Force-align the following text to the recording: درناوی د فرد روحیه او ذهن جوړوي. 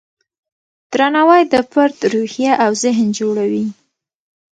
درناوی 0.91 1.41
د 1.53 1.55
فرد 1.71 1.97
روحیه 2.13 2.53
او 2.63 2.71
ذهن 2.83 3.07
جوړوي. 3.19 3.65